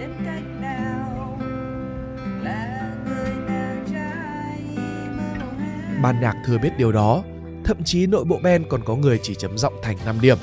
Ban 6.01 6.21
nhạc 6.21 6.35
thừa 6.45 6.57
biết 6.57 6.71
điều 6.77 6.91
đó, 6.91 7.23
thậm 7.63 7.77
chí 7.85 8.07
nội 8.07 8.25
bộ 8.25 8.39
band 8.43 8.65
còn 8.69 8.81
có 8.85 8.95
người 8.95 9.19
chỉ 9.23 9.35
chấm 9.35 9.57
giọng 9.57 9.73
thành 9.83 9.97
5 10.05 10.21
điểm. 10.21 10.37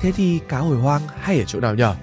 Thế 0.00 0.12
thì 0.12 0.38
cá 0.48 0.58
hồi 0.58 0.76
hoang 0.76 1.02
hay 1.20 1.38
ở 1.38 1.44
chỗ 1.44 1.60
nào 1.60 1.74
nhở? 1.74 1.94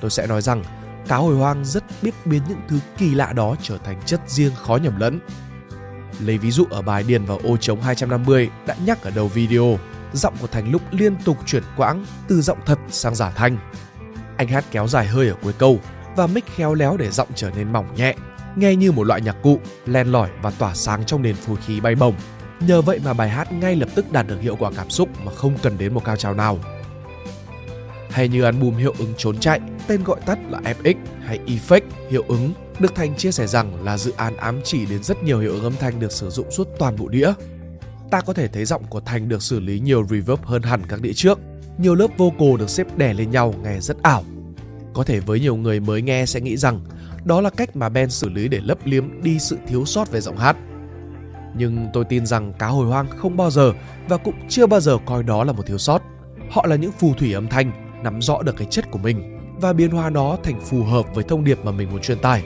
Tôi 0.00 0.10
sẽ 0.10 0.26
nói 0.26 0.42
rằng 0.42 0.64
cá 1.08 1.16
hồi 1.16 1.36
hoang 1.36 1.64
rất 1.64 1.84
biết 2.02 2.14
biến 2.24 2.42
những 2.48 2.60
thứ 2.68 2.78
kỳ 2.98 3.14
lạ 3.14 3.32
đó 3.32 3.56
trở 3.62 3.78
thành 3.78 4.00
chất 4.06 4.20
riêng 4.26 4.52
khó 4.54 4.76
nhầm 4.76 5.00
lẫn. 5.00 5.18
Lấy 6.20 6.38
ví 6.38 6.50
dụ 6.50 6.64
ở 6.70 6.82
bài 6.82 7.02
điền 7.02 7.24
vào 7.24 7.40
ô 7.44 7.56
trống 7.56 7.80
250 7.80 8.50
đã 8.66 8.76
nhắc 8.86 9.02
ở 9.02 9.10
đầu 9.10 9.28
video, 9.28 9.78
giọng 10.12 10.34
của 10.40 10.46
Thành 10.46 10.72
lúc 10.72 10.82
liên 10.90 11.16
tục 11.24 11.36
chuyển 11.46 11.62
quãng 11.76 12.04
từ 12.28 12.42
giọng 12.42 12.58
thật 12.66 12.78
sang 12.88 13.14
giả 13.14 13.30
thanh. 13.30 13.58
Anh 14.36 14.48
hát 14.48 14.64
kéo 14.70 14.88
dài 14.88 15.06
hơi 15.06 15.28
ở 15.28 15.34
cuối 15.42 15.52
câu 15.58 15.80
và 16.16 16.26
mic 16.26 16.46
khéo 16.46 16.74
léo 16.74 16.96
để 16.96 17.10
giọng 17.10 17.28
trở 17.34 17.50
nên 17.50 17.72
mỏng 17.72 17.86
nhẹ, 17.96 18.14
nghe 18.56 18.76
như 18.76 18.92
một 18.92 19.04
loại 19.04 19.20
nhạc 19.20 19.36
cụ, 19.42 19.60
len 19.86 20.06
lỏi 20.06 20.30
và 20.42 20.50
tỏa 20.50 20.74
sáng 20.74 21.04
trong 21.04 21.22
nền 21.22 21.34
phối 21.34 21.56
khí 21.56 21.80
bay 21.80 21.94
bổng. 21.94 22.14
Nhờ 22.60 22.82
vậy 22.82 23.00
mà 23.04 23.12
bài 23.12 23.28
hát 23.28 23.52
ngay 23.52 23.76
lập 23.76 23.88
tức 23.94 24.12
đạt 24.12 24.26
được 24.26 24.40
hiệu 24.40 24.56
quả 24.56 24.70
cảm 24.76 24.90
xúc 24.90 25.08
mà 25.24 25.32
không 25.34 25.58
cần 25.62 25.78
đến 25.78 25.94
một 25.94 26.04
cao 26.04 26.16
trào 26.16 26.34
nào. 26.34 26.58
Hay 28.10 28.28
như 28.28 28.42
album 28.42 28.76
hiệu 28.76 28.94
ứng 28.98 29.14
trốn 29.16 29.38
chạy, 29.38 29.60
tên 29.86 30.04
gọi 30.04 30.20
tắt 30.26 30.38
là 30.50 30.60
FX 30.60 30.94
hay 31.24 31.40
Effect, 31.46 31.80
hiệu 32.10 32.24
ứng, 32.28 32.52
được 32.78 32.94
Thành 32.94 33.16
chia 33.16 33.32
sẻ 33.32 33.46
rằng 33.46 33.84
là 33.84 33.98
dự 33.98 34.12
án 34.16 34.36
ám 34.36 34.60
chỉ 34.64 34.86
đến 34.86 35.02
rất 35.02 35.22
nhiều 35.22 35.40
hiệu 35.40 35.52
ứng 35.52 35.62
âm 35.62 35.76
thanh 35.80 36.00
được 36.00 36.12
sử 36.12 36.30
dụng 36.30 36.50
suốt 36.50 36.68
toàn 36.78 36.96
bộ 36.96 37.08
đĩa. 37.08 37.32
Ta 38.10 38.20
có 38.20 38.32
thể 38.32 38.48
thấy 38.48 38.64
giọng 38.64 38.84
của 38.84 39.00
Thành 39.00 39.28
được 39.28 39.42
xử 39.42 39.60
lý 39.60 39.80
nhiều 39.80 40.06
reverb 40.06 40.40
hơn 40.42 40.62
hẳn 40.62 40.82
các 40.88 41.00
đĩa 41.00 41.12
trước. 41.12 41.38
Nhiều 41.78 41.94
lớp 41.94 42.06
vocal 42.16 42.56
được 42.58 42.70
xếp 42.70 42.96
đè 42.96 43.14
lên 43.14 43.30
nhau 43.30 43.54
nghe 43.62 43.80
rất 43.80 44.02
ảo. 44.02 44.24
Có 44.94 45.04
thể 45.04 45.20
với 45.20 45.40
nhiều 45.40 45.56
người 45.56 45.80
mới 45.80 46.02
nghe 46.02 46.26
sẽ 46.26 46.40
nghĩ 46.40 46.56
rằng 46.56 46.80
đó 47.24 47.40
là 47.40 47.50
cách 47.50 47.76
mà 47.76 47.88
Ben 47.88 48.10
xử 48.10 48.28
lý 48.28 48.48
để 48.48 48.60
lấp 48.62 48.78
liếm 48.84 49.22
đi 49.22 49.38
sự 49.38 49.58
thiếu 49.66 49.84
sót 49.84 50.10
về 50.10 50.20
giọng 50.20 50.36
hát. 50.36 50.56
Nhưng 51.56 51.86
tôi 51.92 52.04
tin 52.04 52.26
rằng 52.26 52.52
cá 52.52 52.66
hồi 52.66 52.86
hoang 52.86 53.06
không 53.16 53.36
bao 53.36 53.50
giờ 53.50 53.72
và 54.08 54.16
cũng 54.16 54.34
chưa 54.48 54.66
bao 54.66 54.80
giờ 54.80 54.98
coi 55.06 55.22
đó 55.22 55.44
là 55.44 55.52
một 55.52 55.66
thiếu 55.66 55.78
sót. 55.78 56.02
Họ 56.50 56.66
là 56.66 56.76
những 56.76 56.92
phù 56.92 57.14
thủy 57.14 57.32
âm 57.32 57.48
thanh, 57.48 57.72
nắm 58.02 58.22
rõ 58.22 58.42
được 58.42 58.56
cái 58.56 58.66
chất 58.70 58.90
của 58.90 58.98
mình 58.98 59.33
và 59.64 59.72
biến 59.72 59.90
hóa 59.90 60.10
nó 60.10 60.36
thành 60.42 60.60
phù 60.60 60.84
hợp 60.84 61.14
với 61.14 61.24
thông 61.24 61.44
điệp 61.44 61.64
mà 61.64 61.72
mình 61.72 61.90
muốn 61.90 62.00
truyền 62.00 62.18
tải. 62.18 62.44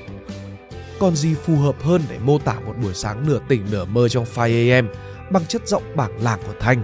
Còn 0.98 1.16
gì 1.16 1.34
phù 1.34 1.56
hợp 1.56 1.82
hơn 1.82 2.02
để 2.08 2.18
mô 2.18 2.38
tả 2.38 2.60
một 2.60 2.74
buổi 2.82 2.94
sáng 2.94 3.26
nửa 3.26 3.38
tỉnh 3.48 3.66
nửa 3.70 3.84
mơ 3.84 4.08
trong 4.08 4.24
5am 4.34 4.86
bằng 5.30 5.46
chất 5.46 5.68
giọng 5.68 5.82
bảng 5.96 6.22
làng 6.22 6.40
của 6.46 6.52
Thanh? 6.60 6.82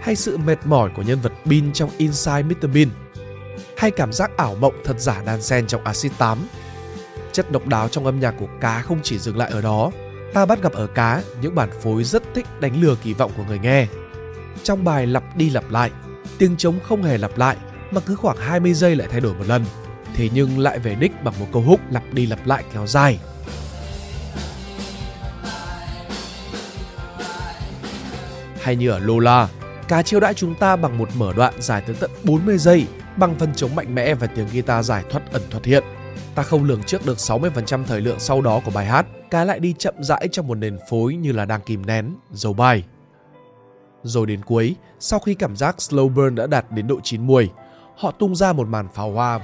Hay 0.00 0.16
sự 0.16 0.36
mệt 0.36 0.58
mỏi 0.64 0.90
của 0.96 1.02
nhân 1.02 1.18
vật 1.20 1.32
Bean 1.44 1.72
trong 1.72 1.90
Inside 1.96 2.42
Mr. 2.42 2.66
Bean? 2.74 2.88
Hay 3.76 3.90
cảm 3.90 4.12
giác 4.12 4.36
ảo 4.36 4.54
mộng 4.60 4.74
thật 4.84 5.00
giả 5.00 5.22
đan 5.26 5.42
xen 5.42 5.66
trong 5.66 5.84
Acid 5.84 6.12
8? 6.18 6.38
Chất 7.32 7.52
độc 7.52 7.66
đáo 7.66 7.88
trong 7.88 8.04
âm 8.04 8.20
nhạc 8.20 8.34
của 8.38 8.48
cá 8.60 8.82
không 8.82 8.98
chỉ 9.02 9.18
dừng 9.18 9.36
lại 9.36 9.50
ở 9.50 9.60
đó, 9.60 9.90
ta 10.34 10.46
bắt 10.46 10.62
gặp 10.62 10.72
ở 10.72 10.86
cá 10.86 11.22
những 11.42 11.54
bản 11.54 11.70
phối 11.82 12.04
rất 12.04 12.22
thích 12.34 12.46
đánh 12.60 12.82
lừa 12.82 12.94
kỳ 12.94 13.14
vọng 13.14 13.30
của 13.36 13.44
người 13.48 13.58
nghe. 13.58 13.86
Trong 14.62 14.84
bài 14.84 15.06
lặp 15.06 15.36
đi 15.36 15.50
lặp 15.50 15.70
lại, 15.70 15.90
tiếng 16.38 16.56
trống 16.56 16.78
không 16.82 17.02
hề 17.02 17.18
lặp 17.18 17.38
lại 17.38 17.56
mà 17.90 18.00
cứ 18.00 18.14
khoảng 18.14 18.36
20 18.36 18.74
giây 18.74 18.96
lại 18.96 19.08
thay 19.10 19.20
đổi 19.20 19.34
một 19.34 19.44
lần. 19.46 19.64
Thế 20.14 20.28
nhưng 20.34 20.58
lại 20.58 20.78
về 20.78 20.94
đích 20.94 21.24
bằng 21.24 21.34
một 21.40 21.46
câu 21.52 21.62
húc 21.62 21.80
lặp 21.90 22.02
đi 22.12 22.26
lặp 22.26 22.46
lại 22.46 22.64
kéo 22.72 22.86
dài. 22.86 23.18
Hay 28.60 28.76
như 28.76 28.90
ở 28.90 28.98
Lola, 28.98 29.48
cá 29.88 30.02
chiêu 30.02 30.20
đãi 30.20 30.34
chúng 30.34 30.54
ta 30.54 30.76
bằng 30.76 30.98
một 30.98 31.08
mở 31.16 31.32
đoạn 31.36 31.54
dài 31.58 31.82
tới 31.86 31.96
tận 32.00 32.10
40 32.24 32.58
giây 32.58 32.86
bằng 33.16 33.34
phần 33.38 33.54
chống 33.54 33.74
mạnh 33.74 33.94
mẽ 33.94 34.14
và 34.14 34.26
tiếng 34.26 34.46
guitar 34.52 34.86
giải 34.86 35.04
thoát 35.10 35.32
ẩn 35.32 35.42
thoát 35.50 35.64
hiện. 35.64 35.84
Ta 36.34 36.42
không 36.42 36.64
lường 36.64 36.82
trước 36.82 37.06
được 37.06 37.16
60% 37.16 37.84
thời 37.84 38.00
lượng 38.00 38.20
sau 38.20 38.40
đó 38.40 38.60
của 38.64 38.70
bài 38.70 38.86
hát, 38.86 39.06
cá 39.30 39.44
lại 39.44 39.60
đi 39.60 39.74
chậm 39.78 39.94
rãi 39.98 40.28
trong 40.32 40.46
một 40.46 40.54
nền 40.54 40.78
phối 40.90 41.14
như 41.14 41.32
là 41.32 41.44
đang 41.44 41.60
kìm 41.60 41.86
nén, 41.86 42.14
dầu 42.32 42.52
bài. 42.52 42.84
Rồi 44.02 44.26
đến 44.26 44.42
cuối, 44.42 44.76
sau 45.00 45.18
khi 45.18 45.34
cảm 45.34 45.56
giác 45.56 45.76
slow 45.78 46.08
burn 46.08 46.34
đã 46.34 46.46
đạt 46.46 46.72
đến 46.72 46.86
độ 46.86 47.00
chín 47.02 47.26
muồi, 47.26 47.50
họ 47.98 48.10
tung 48.10 48.36
ra 48.36 48.52
một 48.52 48.68
màn 48.68 48.88
pháo 48.88 49.10
hoa 49.10 49.40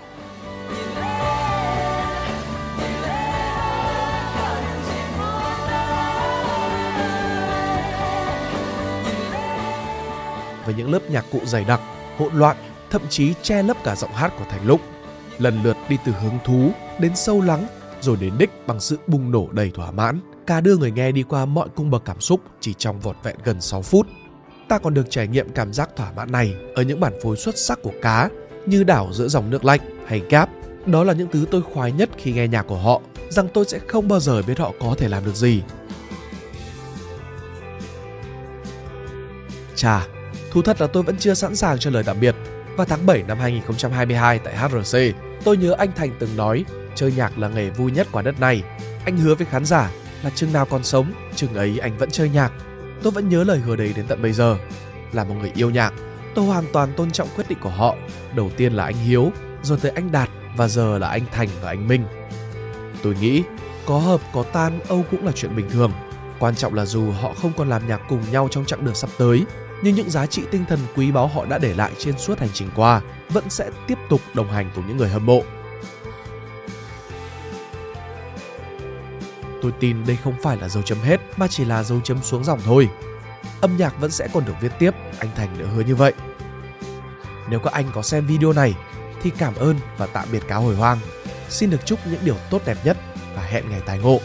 với 10.64 10.74
những 10.74 10.92
lớp 10.92 11.10
nhạc 11.10 11.24
cụ 11.32 11.40
dày 11.44 11.64
đặc, 11.64 11.80
hỗn 12.18 12.34
loạn, 12.34 12.56
thậm 12.90 13.02
chí 13.08 13.34
che 13.42 13.62
lấp 13.62 13.76
cả 13.84 13.96
giọng 13.96 14.12
hát 14.12 14.32
của 14.38 14.44
Thành 14.50 14.66
Lúc. 14.66 14.80
Lần 15.38 15.62
lượt 15.62 15.76
đi 15.88 15.96
từ 16.04 16.12
hứng 16.12 16.38
thú 16.44 16.70
đến 16.98 17.12
sâu 17.16 17.40
lắng, 17.40 17.66
rồi 18.00 18.16
đến 18.20 18.32
đích 18.38 18.50
bằng 18.66 18.80
sự 18.80 18.98
bùng 19.06 19.30
nổ 19.30 19.48
đầy 19.52 19.70
thỏa 19.74 19.90
mãn. 19.90 20.20
Cả 20.46 20.60
đưa 20.60 20.76
người 20.76 20.90
nghe 20.90 21.12
đi 21.12 21.22
qua 21.22 21.44
mọi 21.44 21.68
cung 21.74 21.90
bậc 21.90 22.04
cảm 22.04 22.20
xúc 22.20 22.40
chỉ 22.60 22.74
trong 22.74 23.00
vỏn 23.00 23.16
vẹn 23.22 23.36
gần 23.44 23.60
6 23.60 23.82
phút. 23.82 24.06
Ta 24.68 24.78
còn 24.78 24.94
được 24.94 25.10
trải 25.10 25.28
nghiệm 25.28 25.48
cảm 25.48 25.72
giác 25.72 25.90
thỏa 25.96 26.12
mãn 26.12 26.32
này 26.32 26.54
ở 26.74 26.82
những 26.82 27.00
bản 27.00 27.12
phối 27.22 27.36
xuất 27.36 27.58
sắc 27.58 27.78
của 27.82 27.92
cá 28.02 28.28
như 28.66 28.84
đảo 28.84 29.08
giữa 29.12 29.28
dòng 29.28 29.50
nước 29.50 29.64
lạnh 29.64 29.80
hay 30.06 30.22
gap. 30.30 30.50
Đó 30.86 31.04
là 31.04 31.12
những 31.12 31.28
thứ 31.32 31.46
tôi 31.50 31.62
khoái 31.62 31.92
nhất 31.92 32.10
khi 32.16 32.32
nghe 32.32 32.48
nhạc 32.48 32.62
của 32.62 32.78
họ, 32.78 33.00
rằng 33.28 33.48
tôi 33.54 33.64
sẽ 33.64 33.78
không 33.88 34.08
bao 34.08 34.20
giờ 34.20 34.42
biết 34.46 34.58
họ 34.58 34.72
có 34.80 34.94
thể 34.98 35.08
làm 35.08 35.24
được 35.24 35.34
gì. 35.34 35.62
Chà, 39.74 40.06
thú 40.50 40.62
thật 40.62 40.80
là 40.80 40.86
tôi 40.86 41.02
vẫn 41.02 41.16
chưa 41.16 41.34
sẵn 41.34 41.56
sàng 41.56 41.78
cho 41.78 41.90
lời 41.90 42.02
tạm 42.06 42.20
biệt. 42.20 42.34
Vào 42.76 42.86
tháng 42.86 43.06
7 43.06 43.22
năm 43.22 43.38
2022 43.38 44.38
tại 44.38 44.56
HRC, 44.56 44.98
tôi 45.44 45.56
nhớ 45.56 45.74
anh 45.78 45.92
Thành 45.96 46.10
từng 46.18 46.36
nói 46.36 46.64
chơi 46.94 47.12
nhạc 47.16 47.38
là 47.38 47.48
nghề 47.48 47.70
vui 47.70 47.92
nhất 47.92 48.06
quả 48.12 48.22
đất 48.22 48.40
này. 48.40 48.62
Anh 49.04 49.16
hứa 49.16 49.34
với 49.34 49.46
khán 49.46 49.64
giả 49.64 49.90
là 50.22 50.30
chừng 50.30 50.52
nào 50.52 50.66
còn 50.66 50.84
sống, 50.84 51.12
chừng 51.36 51.54
ấy 51.54 51.78
anh 51.78 51.98
vẫn 51.98 52.10
chơi 52.10 52.28
nhạc. 52.28 52.52
Tôi 53.02 53.12
vẫn 53.12 53.28
nhớ 53.28 53.44
lời 53.44 53.58
hứa 53.58 53.76
đấy 53.76 53.92
đến 53.96 54.04
tận 54.08 54.22
bây 54.22 54.32
giờ. 54.32 54.56
Là 55.12 55.24
một 55.24 55.34
người 55.40 55.52
yêu 55.54 55.70
nhạc, 55.70 55.92
tôi 56.34 56.44
hoàn 56.44 56.64
toàn 56.72 56.92
tôn 56.96 57.10
trọng 57.10 57.28
quyết 57.36 57.48
định 57.48 57.58
của 57.60 57.70
họ. 57.70 57.96
Đầu 58.34 58.50
tiên 58.56 58.72
là 58.72 58.84
anh 58.84 58.96
Hiếu, 58.96 59.32
rồi 59.62 59.78
tới 59.82 59.92
anh 59.94 60.12
Đạt 60.12 60.30
và 60.56 60.68
giờ 60.68 60.98
là 60.98 61.08
anh 61.08 61.24
Thành 61.32 61.48
và 61.62 61.68
anh 61.68 61.88
Minh. 61.88 62.04
Tôi 63.02 63.16
nghĩ 63.20 63.42
có 63.86 63.98
hợp 63.98 64.20
có 64.32 64.42
tan 64.42 64.80
Âu 64.88 65.04
cũng 65.10 65.26
là 65.26 65.32
chuyện 65.32 65.56
bình 65.56 65.70
thường. 65.70 65.92
Quan 66.38 66.54
trọng 66.54 66.74
là 66.74 66.84
dù 66.84 67.10
họ 67.10 67.34
không 67.34 67.52
còn 67.56 67.68
làm 67.68 67.88
nhạc 67.88 68.00
cùng 68.08 68.20
nhau 68.32 68.48
trong 68.50 68.64
chặng 68.64 68.84
đường 68.84 68.94
sắp 68.94 69.10
tới, 69.18 69.44
nhưng 69.82 69.94
những 69.94 70.10
giá 70.10 70.26
trị 70.26 70.42
tinh 70.50 70.64
thần 70.68 70.78
quý 70.96 71.12
báu 71.12 71.26
họ 71.26 71.44
đã 71.44 71.58
để 71.58 71.74
lại 71.74 71.92
trên 71.98 72.18
suốt 72.18 72.38
hành 72.38 72.48
trình 72.52 72.68
qua 72.76 73.00
vẫn 73.30 73.44
sẽ 73.50 73.70
tiếp 73.86 73.98
tục 74.08 74.20
đồng 74.34 74.50
hành 74.50 74.70
cùng 74.74 74.88
những 74.88 74.96
người 74.96 75.08
hâm 75.08 75.26
mộ. 75.26 75.42
Tôi 79.62 79.72
tin 79.80 80.06
đây 80.06 80.18
không 80.24 80.34
phải 80.42 80.56
là 80.56 80.68
dấu 80.68 80.82
chấm 80.82 80.98
hết 80.98 81.20
mà 81.36 81.48
chỉ 81.48 81.64
là 81.64 81.82
dấu 81.82 82.00
chấm 82.00 82.22
xuống 82.22 82.44
dòng 82.44 82.60
thôi. 82.64 82.88
Âm 83.60 83.76
nhạc 83.76 84.00
vẫn 84.00 84.10
sẽ 84.10 84.28
còn 84.32 84.44
được 84.44 84.54
viết 84.60 84.72
tiếp, 84.78 84.90
anh 85.18 85.30
Thành 85.36 85.58
đã 85.58 85.66
hứa 85.66 85.82
như 85.82 85.94
vậy. 85.94 86.12
Nếu 87.50 87.60
các 87.60 87.72
anh 87.72 87.86
có 87.94 88.02
xem 88.02 88.26
video 88.26 88.52
này 88.52 88.74
thì 89.22 89.30
cảm 89.38 89.54
ơn 89.54 89.76
và 89.98 90.06
tạm 90.06 90.28
biệt 90.32 90.42
cáo 90.48 90.62
hồi 90.62 90.76
hoang. 90.76 90.98
Xin 91.48 91.70
được 91.70 91.86
chúc 91.86 91.98
những 92.10 92.20
điều 92.24 92.36
tốt 92.50 92.62
đẹp 92.66 92.78
nhất 92.84 92.96
và 93.36 93.42
hẹn 93.42 93.70
ngày 93.70 93.80
tài 93.86 93.98
ngộ. 93.98 94.20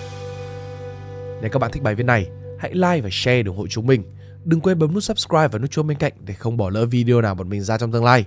Nếu 1.41 1.49
các 1.51 1.59
bạn 1.59 1.71
thích 1.71 1.83
bài 1.83 1.95
viết 1.95 2.03
này, 2.05 2.29
hãy 2.59 2.73
like 2.73 3.01
và 3.01 3.09
share 3.11 3.43
để 3.43 3.47
ủng 3.47 3.57
hộ 3.57 3.67
chúng 3.67 3.87
mình. 3.87 4.03
Đừng 4.45 4.61
quên 4.61 4.79
bấm 4.79 4.93
nút 4.93 5.03
subscribe 5.03 5.47
và 5.47 5.59
nút 5.59 5.71
chuông 5.71 5.87
bên 5.87 5.97
cạnh 5.97 6.13
để 6.19 6.33
không 6.33 6.57
bỏ 6.57 6.69
lỡ 6.69 6.85
video 6.85 7.21
nào 7.21 7.35
bọn 7.35 7.49
mình 7.49 7.61
ra 7.61 7.77
trong 7.77 7.91
tương 7.91 8.03
lai. 8.03 8.25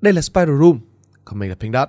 Đây 0.00 0.12
là 0.12 0.20
Spider 0.20 0.60
Room, 0.60 0.80
còn 1.24 1.38
mình 1.38 1.50
là 1.50 1.56
Pink 1.60 1.74
Dot. 1.74 1.88